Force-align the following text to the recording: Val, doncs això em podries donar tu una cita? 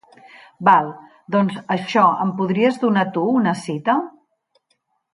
Val, 0.69 0.89
doncs 1.35 1.59
això 1.77 2.07
em 2.25 2.33
podries 2.41 2.83
donar 2.87 3.07
tu 3.19 3.29
una 3.39 3.57
cita? 3.69 4.01